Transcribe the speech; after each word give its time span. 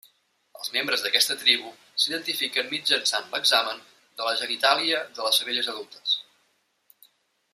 Els 0.59 0.69
membres 0.75 1.01
d'aquesta 1.07 1.35
tribu 1.41 1.73
s'identifiquen 2.03 2.71
mitjançant 2.71 3.29
l'examen 3.35 3.85
de 4.21 4.27
la 4.29 4.33
genitàlia 4.41 5.03
de 5.19 5.29
les 5.29 5.39
femelles 5.43 5.71
adultes. 5.75 6.17